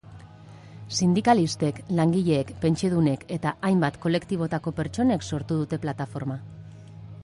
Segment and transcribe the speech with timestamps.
[0.99, 6.45] Sindikalistek, langileek, pentsiodunek eta hainbat kolektibotako pertsonek sortu dute plataforma.